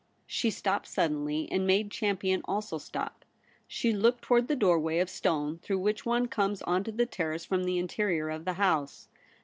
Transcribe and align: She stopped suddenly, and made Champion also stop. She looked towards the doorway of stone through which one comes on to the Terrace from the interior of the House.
She 0.25 0.49
stopped 0.49 0.87
suddenly, 0.87 1.47
and 1.51 1.67
made 1.67 1.91
Champion 1.91 2.41
also 2.45 2.79
stop. 2.79 3.23
She 3.67 3.93
looked 3.93 4.23
towards 4.23 4.47
the 4.47 4.55
doorway 4.55 4.97
of 4.97 5.11
stone 5.11 5.59
through 5.59 5.77
which 5.77 6.07
one 6.07 6.27
comes 6.27 6.63
on 6.63 6.83
to 6.85 6.91
the 6.91 7.05
Terrace 7.05 7.45
from 7.45 7.65
the 7.65 7.77
interior 7.77 8.29
of 8.31 8.45
the 8.45 8.53
House. 8.53 9.09